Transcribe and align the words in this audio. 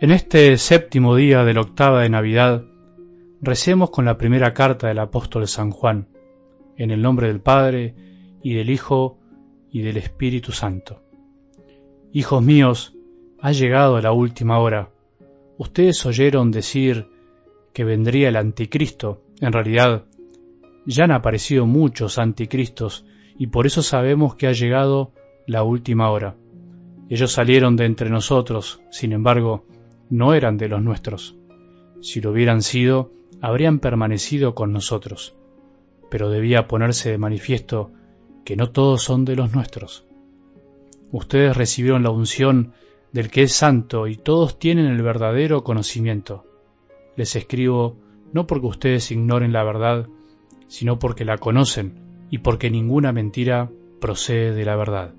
En 0.00 0.12
este 0.12 0.56
séptimo 0.58 1.16
día 1.16 1.42
de 1.42 1.54
la 1.54 1.62
octava 1.62 2.02
de 2.02 2.08
Navidad, 2.08 2.64
recemos 3.40 3.90
con 3.90 4.04
la 4.04 4.16
primera 4.16 4.54
carta 4.54 4.86
del 4.86 5.00
apóstol 5.00 5.48
San 5.48 5.72
Juan, 5.72 6.06
en 6.76 6.92
el 6.92 7.02
nombre 7.02 7.26
del 7.26 7.40
Padre, 7.40 7.96
y 8.40 8.54
del 8.54 8.70
Hijo, 8.70 9.18
y 9.72 9.82
del 9.82 9.96
Espíritu 9.96 10.52
Santo. 10.52 11.02
Hijos 12.12 12.40
míos, 12.40 12.94
ha 13.40 13.50
llegado 13.50 14.00
la 14.00 14.12
última 14.12 14.60
hora. 14.60 14.90
Ustedes 15.56 16.06
oyeron 16.06 16.52
decir 16.52 17.08
que 17.72 17.82
vendría 17.82 18.28
el 18.28 18.36
anticristo. 18.36 19.24
En 19.40 19.52
realidad, 19.52 20.04
ya 20.86 21.04
han 21.04 21.10
aparecido 21.10 21.66
muchos 21.66 22.18
anticristos, 22.18 23.04
y 23.36 23.48
por 23.48 23.66
eso 23.66 23.82
sabemos 23.82 24.36
que 24.36 24.46
ha 24.46 24.52
llegado 24.52 25.10
la 25.48 25.64
última 25.64 26.08
hora. 26.12 26.36
Ellos 27.08 27.32
salieron 27.32 27.74
de 27.74 27.86
entre 27.86 28.10
nosotros, 28.10 28.80
sin 28.90 29.12
embargo, 29.12 29.64
no 30.10 30.34
eran 30.34 30.56
de 30.56 30.68
los 30.68 30.82
nuestros. 30.82 31.36
Si 32.00 32.20
lo 32.20 32.30
hubieran 32.30 32.62
sido, 32.62 33.12
habrían 33.40 33.78
permanecido 33.78 34.54
con 34.54 34.72
nosotros. 34.72 35.34
Pero 36.10 36.30
debía 36.30 36.68
ponerse 36.68 37.10
de 37.10 37.18
manifiesto 37.18 37.90
que 38.44 38.56
no 38.56 38.70
todos 38.70 39.02
son 39.02 39.24
de 39.24 39.36
los 39.36 39.54
nuestros. 39.54 40.06
Ustedes 41.12 41.56
recibieron 41.56 42.02
la 42.02 42.10
unción 42.10 42.72
del 43.12 43.30
que 43.30 43.42
es 43.42 43.52
santo 43.52 44.06
y 44.06 44.16
todos 44.16 44.58
tienen 44.58 44.86
el 44.86 45.02
verdadero 45.02 45.64
conocimiento. 45.64 46.44
Les 47.16 47.34
escribo 47.36 47.96
no 48.32 48.46
porque 48.46 48.66
ustedes 48.66 49.10
ignoren 49.10 49.52
la 49.52 49.64
verdad, 49.64 50.08
sino 50.66 50.98
porque 50.98 51.24
la 51.24 51.38
conocen 51.38 52.26
y 52.30 52.38
porque 52.38 52.70
ninguna 52.70 53.12
mentira 53.12 53.70
procede 54.00 54.52
de 54.52 54.64
la 54.64 54.76
verdad. 54.76 55.14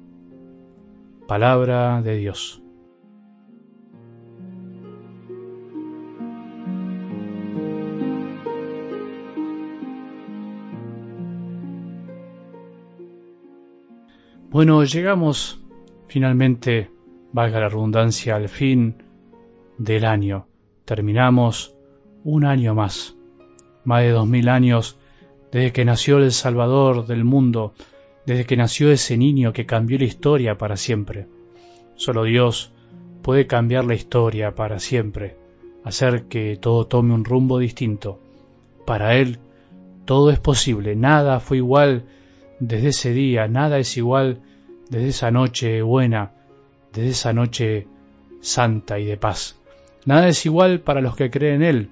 Palabra 1.27 2.01
de 2.01 2.17
Dios. 2.17 2.61
Bueno, 14.59 14.83
llegamos 14.83 15.57
finalmente, 16.09 16.91
valga 17.31 17.61
la 17.61 17.69
redundancia, 17.69 18.35
al 18.35 18.49
fin 18.49 19.01
del 19.77 20.03
año. 20.03 20.47
Terminamos 20.83 21.77
un 22.25 22.43
año 22.43 22.75
más, 22.75 23.15
más 23.85 24.01
de 24.01 24.09
dos 24.09 24.27
mil 24.27 24.49
años 24.49 24.97
desde 25.53 25.71
que 25.71 25.85
nació 25.85 26.17
el 26.17 26.33
Salvador 26.33 27.07
del 27.07 27.23
mundo, 27.23 27.73
desde 28.25 28.43
que 28.43 28.57
nació 28.57 28.91
ese 28.91 29.15
niño 29.15 29.53
que 29.53 29.65
cambió 29.65 29.97
la 29.97 30.03
historia 30.03 30.57
para 30.57 30.75
siempre. 30.75 31.27
Solo 31.95 32.25
Dios 32.25 32.73
puede 33.21 33.47
cambiar 33.47 33.85
la 33.85 33.95
historia 33.95 34.55
para 34.55 34.79
siempre, 34.79 35.37
hacer 35.85 36.25
que 36.25 36.57
todo 36.57 36.85
tome 36.85 37.13
un 37.13 37.23
rumbo 37.23 37.59
distinto. 37.59 38.19
Para 38.85 39.15
Él 39.15 39.39
todo 40.03 40.31
es 40.31 40.39
posible, 40.41 40.97
nada 40.97 41.39
fue 41.39 41.55
igual 41.55 42.03
desde 42.59 42.89
ese 42.89 43.13
día, 43.13 43.47
nada 43.47 43.79
es 43.79 43.95
igual 43.95 44.41
desde 44.89 45.09
esa 45.09 45.31
noche 45.31 45.81
buena, 45.81 46.33
desde 46.93 47.09
esa 47.09 47.33
noche 47.33 47.87
santa 48.41 48.99
y 48.99 49.05
de 49.05 49.17
paz. 49.17 49.59
Nada 50.05 50.27
es 50.27 50.45
igual 50.45 50.81
para 50.81 51.01
los 51.01 51.15
que 51.15 51.29
creen 51.29 51.61
en 51.61 51.63
Él, 51.63 51.89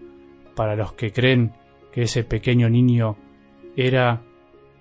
para 0.56 0.76
los 0.76 0.94
que 0.94 1.12
creen 1.12 1.54
que 1.92 2.04
ese 2.04 2.24
pequeño 2.24 2.70
niño 2.70 3.18
era 3.76 4.22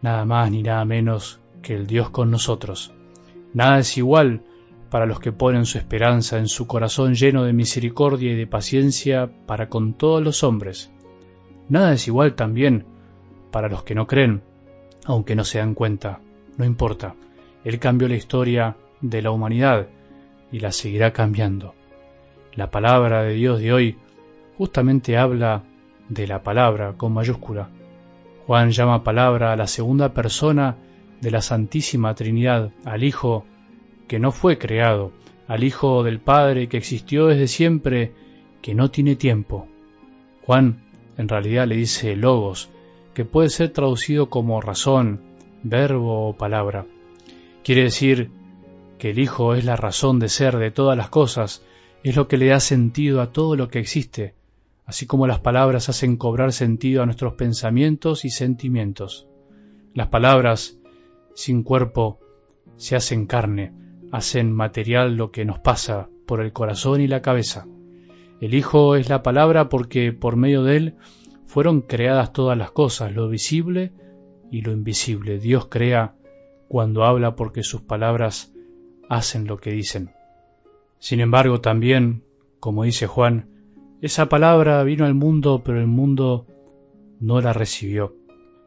nada 0.03 0.25
más 0.25 0.51
ni 0.51 0.63
nada 0.63 0.85
menos 0.85 1.41
que 1.63 1.75
el 1.75 1.87
Dios 1.87 2.11
con 2.11 2.31
nosotros. 2.31 2.93
Nada 3.53 3.79
es 3.79 3.97
igual 3.99 4.43
para 4.91 5.07
los 5.07 5.21
que 5.21 5.33
ponen 5.33 5.67
su 5.67 5.79
esperanza 5.79 6.39
en 6.39 6.49
su 6.49 6.67
corazón 6.67 7.15
lleno 7.15 7.45
de 7.45 7.53
misericordia 7.53 8.33
y 8.33 8.37
de 8.37 8.47
paciencia 8.47 9.31
para 9.47 9.69
con 9.69 9.95
todos 9.95 10.23
los 10.23 10.45
hombres. 10.45 10.91
Nada 11.69 11.93
es 11.93 12.07
igual 12.07 12.35
también 12.35 12.87
para 13.51 13.69
los 13.69 13.83
que 13.83 13.95
no 13.95 14.07
creen, 14.07 14.43
aunque 15.05 15.35
no 15.35 15.45
se 15.45 15.59
dan 15.59 15.75
cuenta, 15.75 16.21
no 16.57 16.65
importa. 16.65 17.15
Él 17.67 17.81
cambió 17.81 18.07
la 18.07 18.15
historia 18.15 18.77
de 19.01 19.23
la 19.23 19.33
humanidad 19.33 19.89
y 20.53 20.61
la 20.61 20.71
seguirá 20.71 21.13
cambiando. 21.13 21.75
La 22.55 22.71
palabra 22.71 23.25
de 23.25 23.35
Dios 23.35 23.59
de 23.59 23.73
hoy 23.73 23.99
justamente 24.57 25.17
habla 25.19 25.65
de 26.09 26.29
la 26.29 26.45
palabra 26.45 26.93
con 26.93 27.13
mayúscula. 27.13 27.69
Juan 28.47 28.71
llama 28.71 29.03
palabra 29.03 29.53
a 29.53 29.57
la 29.57 29.67
segunda 29.67 30.15
persona 30.15 30.77
de 31.21 31.33
la 31.33 31.43
Santísima 31.43 32.15
Trinidad, 32.15 32.71
al 32.85 33.03
Hijo 33.03 33.45
que 34.07 34.21
no 34.21 34.31
fue 34.31 34.59
creado, 34.59 35.11
al 35.49 35.65
Hijo 35.65 36.05
del 36.05 36.21
Padre 36.21 36.69
que 36.69 36.77
existió 36.77 37.27
desde 37.27 37.49
siempre, 37.49 38.13
que 38.63 38.77
no 38.77 38.93
tiene 38.93 39.17
tiempo. 39.17 39.67
Juan 40.43 40.85
en 41.19 41.29
realidad 41.29 41.67
le 41.67 41.75
dice 41.75 42.15
logos, 42.15 42.71
que 43.13 43.25
puede 43.25 43.49
ser 43.49 43.71
traducido 43.71 44.31
como 44.31 44.61
razón, 44.61 45.21
verbo 45.65 46.29
o 46.29 46.37
palabra. 46.37 46.87
Quiere 47.67 47.83
decir 47.83 48.31
que 48.97 49.11
el 49.11 49.19
Hijo 49.19 49.57
es 49.57 49.65
la 49.65 49.75
razón 49.75 50.21
de 50.21 50.29
ser 50.29 50.57
de 50.57 50.71
todas 50.71 50.97
las 50.97 51.09
cosas, 51.09 51.67
es 52.05 52.15
lo 52.15 52.29
que 52.29 52.37
le 52.37 52.47
da 52.47 52.61
sentido 52.61 53.21
a 53.21 53.33
todo 53.33 53.57
lo 53.57 53.67
que 53.67 53.81
existe, 53.81 54.37
así 54.85 55.05
como 55.05 55.27
las 55.27 55.41
palabras 55.41 55.89
hacen 55.89 56.17
cobrar 56.17 56.53
sentido 56.53 57.03
a 57.03 57.07
nuestros 57.07 57.35
pensamientos 57.35 58.25
y 58.25 58.31
sentimientos. 58.31 59.27
Las 59.95 60.07
palabras, 60.07 60.79
sin 61.35 61.65
cuerpo, 61.65 62.21
se 62.77 62.95
hacen 62.95 63.27
carne, 63.27 63.73
hacen 64.13 64.53
material 64.53 65.17
lo 65.17 65.33
que 65.33 65.45
nos 65.45 65.59
pasa 65.59 66.09
por 66.25 66.43
el 66.43 66.53
corazón 66.53 67.01
y 67.01 67.09
la 67.09 67.21
cabeza. 67.21 67.67
El 68.41 68.55
Hijo 68.55 68.95
es 68.95 69.09
la 69.09 69.25
palabra 69.25 69.69
porque 69.69 70.13
por 70.13 70.37
medio 70.37 70.63
de 70.63 70.77
él 70.77 70.95
fueron 71.47 71.81
creadas 71.81 72.33
todas 72.33 72.57
las 72.57 72.71
cosas, 72.71 73.13
lo 73.13 73.29
visible 73.29 73.93
y 74.53 74.61
lo 74.61 74.71
invisible. 74.71 75.41
Dios 75.41 75.67
crea 75.67 76.15
cuando 76.69 77.05
habla 77.05 77.37
porque 77.37 77.63
sus 77.63 77.83
palabras 77.83 78.53
hacen 79.09 79.47
lo 79.47 79.59
que 79.59 79.71
dicen. 79.71 80.11
Sin 80.99 81.21
embargo, 81.21 81.61
también, 81.61 82.25
como 82.61 82.85
dice 82.85 83.07
Juan, 83.07 83.49
esa 84.03 84.29
palabra 84.29 84.83
vino 84.85 85.05
al 85.05 85.15
mundo, 85.15 85.63
pero 85.65 85.81
el 85.81 85.87
mundo 85.87 86.47
no 87.21 87.41
la 87.41 87.53
recibió. 87.53 88.17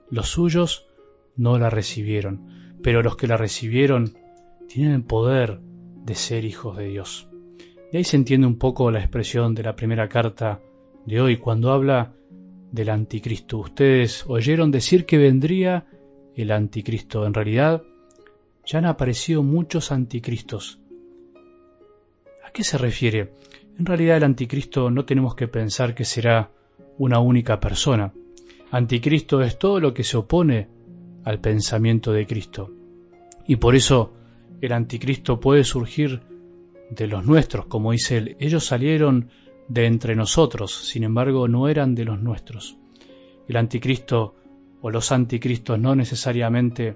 Los 0.09 0.29
suyos 0.29 0.87
no 1.35 1.57
la 1.57 1.69
recibieron, 1.69 2.77
pero 2.81 3.03
los 3.03 3.15
que 3.15 3.27
la 3.27 3.37
recibieron 3.37 4.13
tienen 4.67 4.93
el 4.93 5.03
poder 5.03 5.59
de 6.05 6.15
ser 6.15 6.45
hijos 6.45 6.77
de 6.77 6.87
Dios. 6.87 7.29
Y 7.91 7.97
ahí 7.97 8.03
se 8.03 8.17
entiende 8.17 8.47
un 8.47 8.57
poco 8.57 8.91
la 8.91 8.99
expresión 8.99 9.55
de 9.55 9.63
la 9.63 9.75
primera 9.75 10.07
carta 10.09 10.59
de 11.05 11.21
hoy, 11.21 11.37
cuando 11.37 11.71
habla 11.71 12.13
del 12.71 12.89
anticristo. 12.89 13.57
Ustedes 13.57 14.25
oyeron 14.27 14.71
decir 14.71 15.05
que 15.05 15.17
vendría 15.17 15.85
el 16.41 16.51
anticristo. 16.51 17.25
En 17.25 17.33
realidad, 17.33 17.83
ya 18.65 18.79
han 18.79 18.85
aparecido 18.85 19.43
muchos 19.43 19.91
anticristos. 19.91 20.79
¿A 22.45 22.51
qué 22.51 22.63
se 22.63 22.77
refiere? 22.77 23.33
En 23.77 23.85
realidad 23.85 24.17
el 24.17 24.23
anticristo 24.23 24.91
no 24.91 25.05
tenemos 25.05 25.35
que 25.35 25.47
pensar 25.47 25.95
que 25.95 26.05
será 26.05 26.51
una 26.97 27.19
única 27.19 27.59
persona. 27.59 28.13
Anticristo 28.71 29.41
es 29.41 29.57
todo 29.57 29.79
lo 29.79 29.93
que 29.93 30.03
se 30.03 30.17
opone 30.17 30.67
al 31.23 31.39
pensamiento 31.39 32.11
de 32.11 32.27
Cristo. 32.27 32.71
Y 33.47 33.55
por 33.55 33.75
eso 33.75 34.13
el 34.61 34.73
anticristo 34.73 35.39
puede 35.39 35.63
surgir 35.63 36.21
de 36.89 37.07
los 37.07 37.25
nuestros, 37.25 37.65
como 37.65 37.91
dice 37.91 38.17
él. 38.17 38.37
Ellos 38.39 38.65
salieron 38.65 39.29
de 39.67 39.85
entre 39.85 40.15
nosotros, 40.15 40.73
sin 40.73 41.03
embargo 41.03 41.47
no 41.47 41.69
eran 41.69 41.95
de 41.95 42.05
los 42.05 42.21
nuestros. 42.21 42.77
El 43.47 43.57
anticristo 43.57 44.35
o 44.81 44.89
los 44.89 45.11
anticristos 45.11 45.79
no 45.79 45.95
necesariamente 45.95 46.95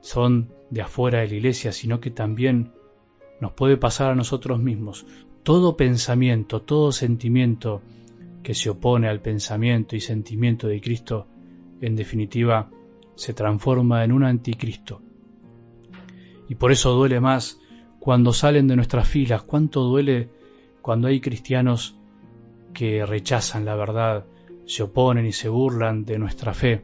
son 0.00 0.50
de 0.70 0.82
afuera 0.82 1.20
de 1.20 1.28
la 1.28 1.34
iglesia, 1.34 1.72
sino 1.72 2.00
que 2.00 2.10
también 2.10 2.72
nos 3.40 3.52
puede 3.52 3.76
pasar 3.76 4.10
a 4.10 4.14
nosotros 4.14 4.60
mismos. 4.60 5.06
Todo 5.42 5.76
pensamiento, 5.76 6.62
todo 6.62 6.92
sentimiento 6.92 7.82
que 8.42 8.54
se 8.54 8.70
opone 8.70 9.08
al 9.08 9.20
pensamiento 9.20 9.96
y 9.96 10.00
sentimiento 10.00 10.68
de 10.68 10.80
Cristo, 10.80 11.26
en 11.80 11.96
definitiva, 11.96 12.70
se 13.14 13.32
transforma 13.32 14.04
en 14.04 14.12
un 14.12 14.24
anticristo. 14.24 15.02
Y 16.48 16.54
por 16.54 16.72
eso 16.72 16.92
duele 16.92 17.20
más 17.20 17.60
cuando 17.98 18.32
salen 18.32 18.68
de 18.68 18.76
nuestras 18.76 19.08
filas, 19.08 19.42
cuánto 19.42 19.82
duele 19.82 20.30
cuando 20.80 21.08
hay 21.08 21.20
cristianos 21.20 21.96
que 22.72 23.04
rechazan 23.04 23.64
la 23.64 23.74
verdad, 23.74 24.26
se 24.66 24.82
oponen 24.82 25.26
y 25.26 25.32
se 25.32 25.48
burlan 25.48 26.04
de 26.04 26.18
nuestra 26.18 26.54
fe. 26.54 26.82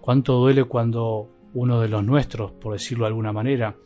Cuánto 0.00 0.34
duele 0.34 0.64
cuando 0.64 1.30
uno 1.54 1.80
de 1.80 1.88
los 1.88 2.04
nuestros, 2.04 2.52
por 2.52 2.74
decirlo 2.74 3.04
de 3.04 3.08
alguna 3.08 3.32
manera, 3.32 3.76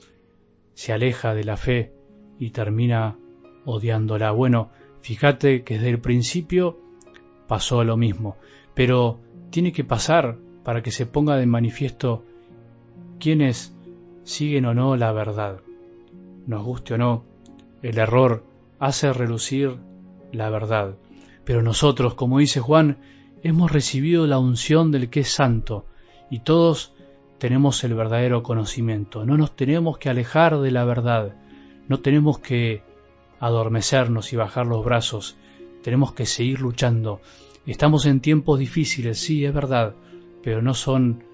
se 0.75 0.93
aleja 0.93 1.35
de 1.35 1.45
la 1.45 1.57
fe 1.57 1.93
y 2.39 2.51
termina 2.51 3.17
odiándola. 3.65 4.31
Bueno, 4.33 4.71
fíjate 5.03 5.63
que 5.63 5.75
desde 5.75 5.91
el 5.91 6.01
principio 6.01 6.79
pasó 7.47 7.85
lo 7.85 7.97
mismo, 7.97 8.37
pero 8.75 9.21
tiene 9.51 9.73
que 9.73 9.85
pasar 9.85 10.39
para 10.65 10.83
que 10.83 10.91
se 10.91 11.07
ponga 11.07 11.37
de 11.37 11.47
manifiesto 11.47 12.25
quiénes 13.19 13.75
siguen 14.25 14.65
o 14.65 14.75
no 14.75 14.97
la 14.97 15.13
verdad. 15.13 15.61
Nos 16.47 16.65
guste 16.65 16.95
o 16.95 16.99
no, 16.99 17.25
el 17.83 17.99
error 17.99 18.45
hace 18.79 19.13
relucir 19.13 19.79
la 20.33 20.51
verdad. 20.51 20.97
Pero 21.45 21.63
nosotros, 21.63 22.15
como 22.15 22.39
dice 22.39 22.61
Juan, 22.61 22.99
hemos 23.43 23.73
recibido 23.73 24.27
la 24.27 24.39
unción 24.39 24.91
del 24.91 25.11
que 25.11 25.21
es 25.21 25.33
santo 25.33 25.87
y 26.31 26.41
todos 26.41 26.95
tenemos 27.39 27.83
el 27.85 27.95
verdadero 27.95 28.43
conocimiento. 28.43 29.25
No 29.25 29.37
nos 29.37 29.57
tenemos 29.57 29.99
que 29.99 30.11
alejar 30.11 30.59
de 30.61 30.71
la 30.71 30.85
verdad, 30.85 31.35
no 31.89 32.01
tenemos 32.01 32.39
que 32.39 32.83
adormecernos 33.41 34.33
y 34.33 34.37
bajar 34.37 34.67
los 34.67 34.85
brazos, 34.85 35.37
tenemos 35.83 36.13
que 36.13 36.27
seguir 36.27 36.61
luchando. 36.61 37.21
Estamos 37.67 38.05
en 38.07 38.21
tiempos 38.21 38.59
difíciles, 38.59 39.19
sí, 39.19 39.45
es 39.45 39.55
verdad, 39.55 39.95
pero 40.43 40.63
no 40.63 40.75
son 40.75 41.25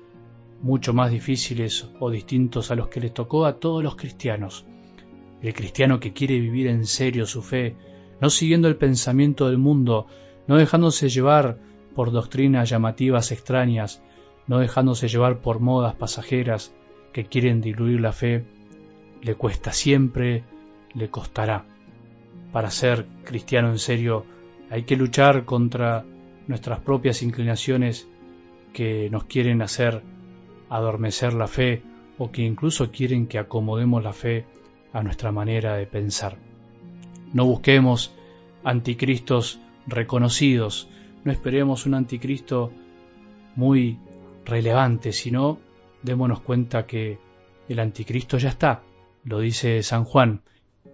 mucho 0.62 0.94
más 0.94 1.10
difíciles 1.10 1.88
o 2.00 2.10
distintos 2.10 2.70
a 2.70 2.76
los 2.76 2.88
que 2.88 3.00
les 3.00 3.12
tocó 3.12 3.44
a 3.44 3.58
todos 3.58 3.82
los 3.82 3.96
cristianos. 3.96 4.64
El 5.42 5.52
cristiano 5.54 6.00
que 6.00 6.12
quiere 6.12 6.38
vivir 6.38 6.68
en 6.68 6.86
serio 6.86 7.26
su 7.26 7.42
fe, 7.42 7.76
no 8.20 8.30
siguiendo 8.30 8.68
el 8.68 8.76
pensamiento 8.76 9.48
del 9.48 9.58
mundo, 9.58 10.06
no 10.46 10.56
dejándose 10.56 11.08
llevar 11.08 11.58
por 11.94 12.12
doctrinas 12.12 12.68
llamativas 12.68 13.32
extrañas, 13.32 14.02
no 14.46 14.58
dejándose 14.58 15.08
llevar 15.08 15.40
por 15.40 15.60
modas 15.60 15.94
pasajeras 15.94 16.74
que 17.12 17.24
quieren 17.24 17.60
diluir 17.60 18.00
la 18.00 18.12
fe, 18.12 18.44
le 19.22 19.34
cuesta 19.34 19.72
siempre, 19.72 20.44
le 20.94 21.10
costará. 21.10 21.64
Para 22.52 22.70
ser 22.70 23.06
cristiano 23.24 23.70
en 23.70 23.78
serio 23.78 24.24
hay 24.70 24.84
que 24.84 24.96
luchar 24.96 25.44
contra 25.44 26.04
nuestras 26.46 26.80
propias 26.80 27.22
inclinaciones 27.22 28.08
que 28.72 29.08
nos 29.10 29.24
quieren 29.24 29.62
hacer 29.62 30.02
adormecer 30.68 31.32
la 31.32 31.48
fe 31.48 31.82
o 32.18 32.30
que 32.30 32.42
incluso 32.42 32.90
quieren 32.90 33.26
que 33.26 33.38
acomodemos 33.38 34.02
la 34.02 34.12
fe 34.12 34.44
a 34.92 35.02
nuestra 35.02 35.32
manera 35.32 35.76
de 35.76 35.86
pensar. 35.86 36.38
No 37.36 37.44
busquemos 37.44 38.14
anticristos 38.64 39.60
reconocidos, 39.86 40.88
no 41.22 41.30
esperemos 41.30 41.84
un 41.84 41.92
anticristo 41.92 42.72
muy 43.56 43.98
relevante, 44.46 45.12
sino 45.12 45.58
démonos 46.00 46.40
cuenta 46.40 46.86
que 46.86 47.18
el 47.68 47.78
anticristo 47.78 48.38
ya 48.38 48.48
está, 48.48 48.84
lo 49.22 49.40
dice 49.40 49.82
San 49.82 50.04
Juan, 50.04 50.44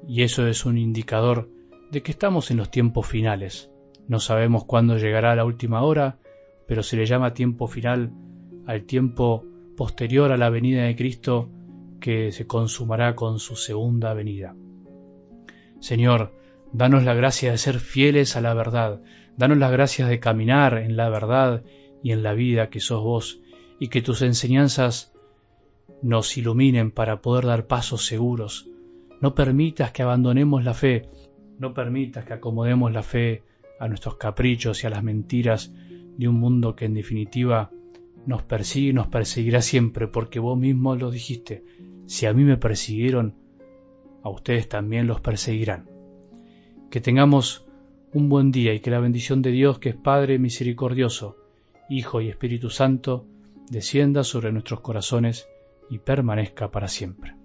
y 0.08 0.22
eso 0.22 0.48
es 0.48 0.66
un 0.66 0.78
indicador 0.78 1.48
de 1.92 2.02
que 2.02 2.10
estamos 2.10 2.50
en 2.50 2.56
los 2.56 2.72
tiempos 2.72 3.06
finales. 3.06 3.70
No 4.08 4.18
sabemos 4.18 4.64
cuándo 4.64 4.98
llegará 4.98 5.36
la 5.36 5.44
última 5.44 5.82
hora, 5.82 6.18
pero 6.66 6.82
se 6.82 6.96
le 6.96 7.06
llama 7.06 7.34
tiempo 7.34 7.68
final 7.68 8.10
al 8.66 8.82
tiempo 8.82 9.44
posterior 9.76 10.32
a 10.32 10.36
la 10.36 10.50
venida 10.50 10.82
de 10.82 10.96
Cristo 10.96 11.48
que 12.00 12.32
se 12.32 12.48
consumará 12.48 13.14
con 13.14 13.38
su 13.38 13.54
segunda 13.54 14.12
venida. 14.12 14.56
Señor, 15.82 16.32
danos 16.72 17.02
la 17.02 17.12
gracia 17.12 17.50
de 17.50 17.58
ser 17.58 17.80
fieles 17.80 18.36
a 18.36 18.40
la 18.40 18.54
verdad, 18.54 19.00
danos 19.36 19.58
la 19.58 19.68
gracia 19.68 20.06
de 20.06 20.20
caminar 20.20 20.78
en 20.78 20.96
la 20.96 21.08
verdad 21.08 21.64
y 22.04 22.12
en 22.12 22.22
la 22.22 22.34
vida 22.34 22.70
que 22.70 22.78
sos 22.78 23.02
vos, 23.02 23.40
y 23.80 23.88
que 23.88 24.00
tus 24.00 24.22
enseñanzas 24.22 25.12
nos 26.00 26.36
iluminen 26.36 26.92
para 26.92 27.20
poder 27.20 27.46
dar 27.46 27.66
pasos 27.66 28.06
seguros. 28.06 28.68
No 29.20 29.34
permitas 29.34 29.90
que 29.90 30.04
abandonemos 30.04 30.62
la 30.62 30.72
fe, 30.72 31.08
no 31.58 31.74
permitas 31.74 32.24
que 32.26 32.34
acomodemos 32.34 32.92
la 32.92 33.02
fe 33.02 33.42
a 33.80 33.88
nuestros 33.88 34.14
caprichos 34.18 34.84
y 34.84 34.86
a 34.86 34.90
las 34.90 35.02
mentiras 35.02 35.72
de 36.16 36.28
un 36.28 36.36
mundo 36.36 36.76
que 36.76 36.84
en 36.84 36.94
definitiva 36.94 37.72
nos 38.24 38.44
persigue 38.44 38.90
y 38.90 38.92
nos 38.92 39.08
perseguirá 39.08 39.60
siempre, 39.60 40.06
porque 40.06 40.38
vos 40.38 40.56
mismo 40.56 40.94
lo 40.94 41.10
dijiste. 41.10 41.64
Si 42.06 42.26
a 42.26 42.32
mí 42.32 42.44
me 42.44 42.56
persiguieron, 42.56 43.41
a 44.22 44.28
ustedes 44.28 44.68
también 44.68 45.06
los 45.06 45.20
perseguirán. 45.20 45.88
Que 46.90 47.00
tengamos 47.00 47.66
un 48.12 48.28
buen 48.28 48.52
día 48.52 48.74
y 48.74 48.80
que 48.80 48.90
la 48.90 49.00
bendición 49.00 49.42
de 49.42 49.50
Dios, 49.50 49.78
que 49.78 49.90
es 49.90 49.96
Padre 49.96 50.38
misericordioso, 50.38 51.36
Hijo 51.88 52.20
y 52.20 52.28
Espíritu 52.28 52.70
Santo, 52.70 53.26
descienda 53.70 54.24
sobre 54.24 54.52
nuestros 54.52 54.80
corazones 54.80 55.48
y 55.90 55.98
permanezca 55.98 56.70
para 56.70 56.88
siempre. 56.88 57.41